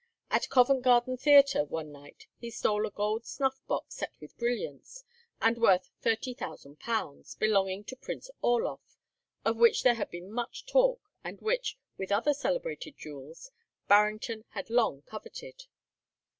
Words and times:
At 0.31 0.49
Covent 0.49 0.81
Garden 0.81 1.15
Theatre 1.15 1.63
one 1.63 1.91
night 1.91 2.25
he 2.39 2.49
stole 2.49 2.87
a 2.87 2.89
gold 2.89 3.23
snuff 3.23 3.61
box 3.67 3.97
set 3.97 4.19
with 4.19 4.35
brilliants, 4.35 5.03
and 5.39 5.59
worth 5.61 5.91
£30,000, 6.03 7.37
belonging 7.37 7.83
to 7.83 7.95
Prince 7.95 8.31
Orloff, 8.41 8.97
of 9.45 9.57
which 9.57 9.83
there 9.83 9.93
had 9.93 10.09
been 10.09 10.31
much 10.31 10.65
talk, 10.65 11.03
and 11.23 11.39
which, 11.39 11.77
with 11.99 12.11
other 12.11 12.33
celebrated 12.33 12.97
jewels, 12.97 13.51
Barrington 13.87 14.43
had 14.53 14.71
long 14.71 15.03
coveted. 15.03 15.65